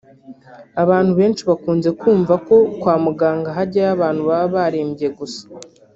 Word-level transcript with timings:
Abantu 0.83 1.11
benshi 1.19 1.41
bakunze 1.49 1.89
kumva 2.01 2.33
ko 2.47 2.55
kwa 2.81 2.95
muganga 3.05 3.49
hajyayo 3.57 3.91
abantu 3.95 4.21
baba 4.29 4.47
barembye 4.55 5.07
gusa 5.17 5.43